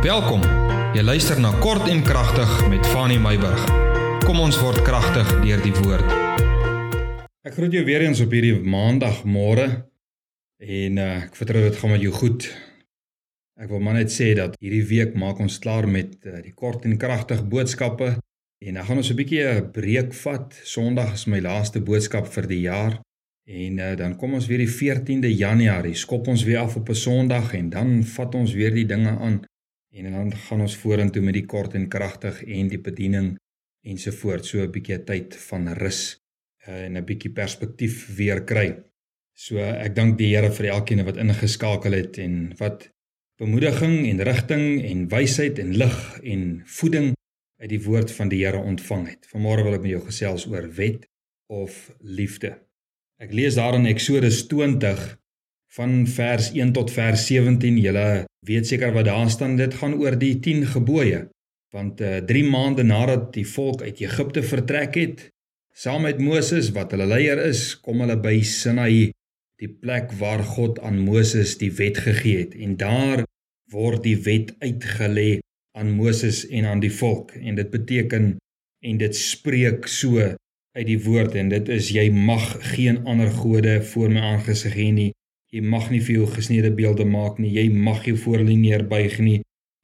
[0.00, 0.40] Welkom.
[0.96, 3.60] Jy luister na Kort en Kragtig met Fanny Meyburg.
[4.24, 6.14] Kom ons word kragtig deur die woord.
[7.44, 9.66] Ek groet jou weer eens op hierdie maandagmôre
[10.64, 12.46] en uh, ek vertrou dit gaan met jou goed.
[13.60, 16.88] Ek wil maar net sê dat hierdie week maak ons klaar met uh, die kort
[16.88, 20.56] en kragtig boodskappe en dan gaan ons 'n bietjie 'n breek vat.
[20.64, 23.02] Sondag is my laaste boodskap vir die jaar.
[23.44, 26.94] En uh, dan kom ons weer die 14de Januarie, skop ons weer af op 'n
[26.96, 29.44] Sondag en dan vat ons weer die dinge aan
[29.90, 33.34] en dan gaan ons vorentoe met die kort en kragtig en die bediening
[33.82, 34.48] ensovoorts.
[34.48, 36.20] So 'n bietjie tyd van rus
[36.68, 38.76] uh, en 'n bietjie perspektief weer kry.
[39.34, 42.90] So ek dank die Here vir elkeen wat ingeskakel het en wat
[43.40, 47.14] bemoediging en rigting en wysheid en lig en voeding
[47.60, 49.26] uit die woord van die Here ontvang het.
[49.32, 51.08] Vanmôre wil ek met jou gesels oor wet
[51.48, 52.58] of liefde.
[53.18, 55.18] Ek lees daar in Eksodus 20
[55.76, 57.78] van vers 1 tot vers 17.
[57.78, 59.56] Julle weet seker wat daar staan.
[59.56, 61.28] Dit gaan oor die 10 gebooie.
[61.74, 65.28] Want uh, eh, 3 maande nadat die volk uit Egipte vertrek het,
[65.74, 69.12] saam met Moses wat hulle leier is, kom hulle by Sinai,
[69.60, 72.56] die plek waar God aan Moses die wet gegee het.
[72.58, 73.22] En daar
[73.70, 75.38] word die wet uitgelê
[75.78, 77.36] aan Moses en aan die volk.
[77.38, 78.34] En dit beteken
[78.82, 83.80] en dit spreek so uit die woord en dit is jy mag geen ander gode
[83.92, 85.10] voor my aangesig hê nie
[85.50, 87.50] Jy mag nie vir jou gesneede beelde maak nie.
[87.50, 89.40] Jy mag jou voor hulle neerbuig nie.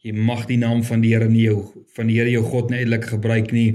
[0.06, 1.59] Jy mag die naam van die Here nie jou
[1.97, 3.72] van die Here jou God nie eintlik gebruik nie.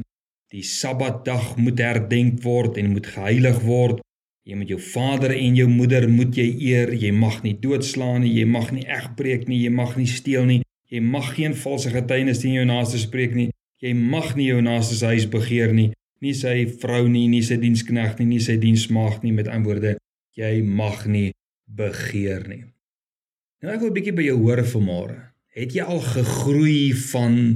[0.52, 4.00] Die Sabbatdag moet herdenk word en moet geheilig word.
[4.48, 6.94] Jy moet jou vader en jou moeder moet jy eer.
[6.96, 8.38] Jy mag nie doodslaan nie.
[8.40, 9.60] Jy mag nie egbreek nie.
[9.66, 10.62] Jy mag nie steel nie.
[10.92, 13.50] Jy mag geen valse getuienis teen jou naaste spreek nie.
[13.84, 15.92] Jy mag nie jou naaste se huis begeer nie.
[16.24, 19.98] Nie sy vrou nie, nie sy diensknegt nie, nie sy diensmaagd nie met antwoorde.
[20.38, 21.32] Jy mag nie
[21.76, 22.64] begeer nie.
[23.62, 25.20] Nou ek wil 'n bietjie by jou hoor vanmôre.
[25.54, 27.56] Het jy al gegroei van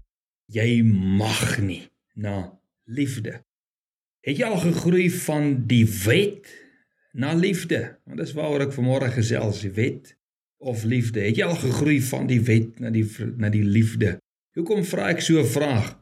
[0.51, 3.41] jy mag nie na liefde?
[4.21, 6.49] Het jy al gegroei van die wet
[7.13, 7.97] na liefde?
[8.05, 10.15] Want dis waaroor ek vanmôre gesels, die wet
[10.57, 11.19] of liefde.
[11.19, 13.05] Het jy al gegroei van die wet na die
[13.37, 14.17] na die liefde?
[14.55, 15.95] Hoekom vra ek so 'n vraag?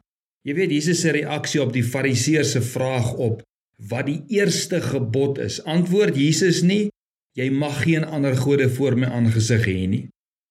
[0.44, 3.42] Jy weet Jesus se reaksie op die Fariseërs se vraag op
[3.88, 5.62] wat die eerste gebod is.
[5.64, 6.90] Antwoord Jesus nie
[7.34, 10.04] Jy mag geen ander gode voor my aangesig hê nie.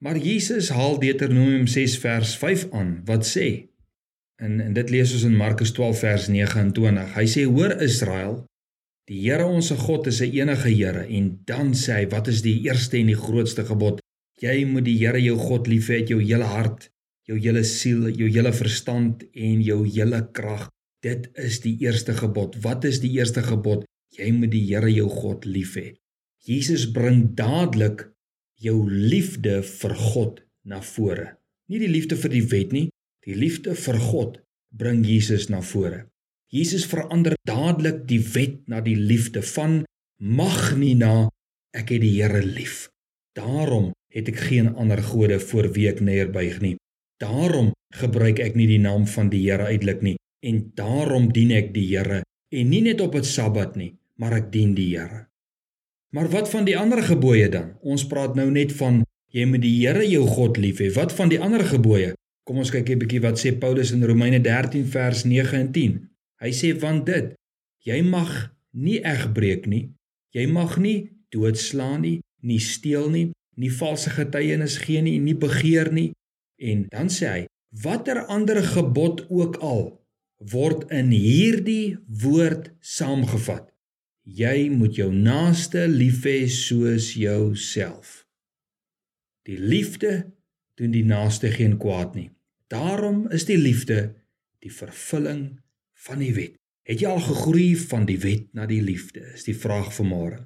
[0.04, 3.48] Maar Jesus haal Deuteronomium 6 vers 5 aan wat sê
[4.44, 7.14] en en dit lees ons in Markus 12 vers 29.
[7.16, 8.42] Hy sê hoor Israel,
[9.08, 12.60] die Here ons God is 'n enige Here en dan sê hy wat is die
[12.68, 14.02] eerste en die grootste gebod?
[14.42, 16.90] Jy moet die Here jou God lief hê uit jou hele hart,
[17.28, 20.70] jou hele siel, jou hele verstand en jou hele krag.
[21.02, 22.60] Dit is die eerste gebod.
[22.62, 23.86] Wat is die eerste gebod?
[24.18, 26.03] Jy moet die Here jou God lief hê.
[26.44, 28.10] Jesus bring dadelik
[28.60, 31.38] jou liefde vir God na vore.
[31.72, 32.88] Nie die liefde vir die wet nie,
[33.24, 34.42] die liefde vir God
[34.76, 36.10] bring Jesus na vore.
[36.52, 39.86] Jesus verander dadelik die wet na die liefde van
[40.20, 41.30] mag nie na
[41.72, 42.90] ek het die Here lief.
[43.40, 46.76] Daarom het ek geen ander gode voor wie ek neerbuig nie.
[47.24, 51.72] Daarom gebruik ek nie die naam van die Here uitelik nie en daarom dien ek
[51.72, 52.22] die Here
[52.52, 55.32] en nie net op 'n Sabbat nie, maar ek dien die Here.
[56.14, 57.74] Maar wat van die ander gebooie dan?
[57.82, 59.02] Ons praat nou net van
[59.34, 60.92] jy moet die Here jou God lief hê.
[60.94, 62.14] Wat van die ander gebooie?
[62.46, 65.96] Kom ons kyk 'n bietjie wat sê Paulus in Romeine 13 vers 9 en 10.
[66.38, 67.34] Hy sê want dit
[67.82, 69.90] jy mag nie egbreek nie.
[70.34, 75.92] Jy mag nie doodslaan nie, nie steel nie, nie valse getuienis gee nie, nie begeer
[75.92, 76.12] nie.
[76.62, 77.48] En dan sê hy
[77.82, 80.00] watter ander gebod ook al
[80.38, 83.73] word in hierdie woord saamgevat.
[84.24, 88.24] Jy moet jou naaste lief hê soos jouself.
[89.44, 90.32] Die liefde
[90.80, 92.30] doen die naaste geen kwaad nie.
[92.72, 94.14] Daarom is die liefde
[94.64, 95.60] die vervulling
[96.08, 96.56] van die wet.
[96.88, 99.26] Het jy al gegroei van die wet na die liefde?
[99.36, 100.40] Is die vraag vanmôre.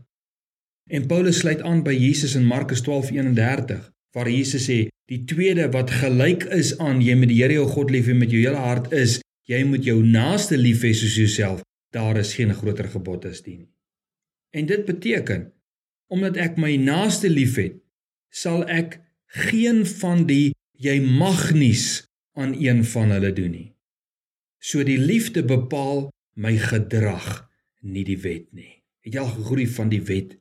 [0.90, 5.94] En Paulus sluit aan by Jesus in Markus 12:31 waar Jesus sê die tweede wat
[6.02, 8.92] gelyk is aan jy moet die Here jou God lief hê met jou hele hart
[8.92, 11.62] is jy moet jou naaste lief hê soos jouself
[11.94, 13.77] daar is geen groter gebod as dit nie.
[14.56, 15.52] En dit beteken
[16.08, 17.82] omdat ek my naaste liefhet,
[18.32, 19.00] sal ek
[19.44, 22.06] geen van die jy mag nies
[22.38, 23.70] aan een van hulle doen nie.
[24.64, 26.08] So die liefde bepaal
[26.40, 27.48] my gedrag,
[27.82, 28.84] nie die wet nie.
[29.04, 30.38] Het jy al gegroei van die wet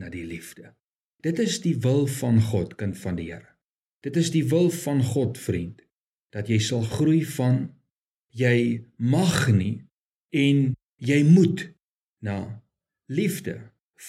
[0.00, 0.72] na die liefde?
[1.24, 3.54] Dit is die wil van God, kind van die Here.
[4.04, 5.80] Dit is die wil van God, vriend,
[6.34, 7.68] dat jy sal groei van
[8.34, 9.84] jy mag nie
[10.34, 11.68] en jy moet
[12.24, 12.63] na
[13.06, 13.58] liefde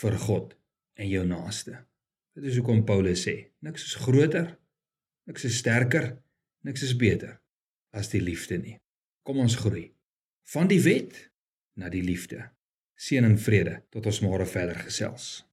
[0.02, 0.54] vir God
[0.96, 1.80] en jou naaste.
[2.36, 4.56] Dit is hoekom Paulus sê, niks is groter,
[5.28, 6.14] niks is sterker,
[6.66, 7.38] Niks is beter
[7.94, 8.80] as die liefde nie.
[9.22, 9.92] Kom ons groei
[10.50, 11.14] van die wet
[11.78, 12.42] na die liefde.
[12.98, 15.45] Seën en vrede tot ons môre verder gesels.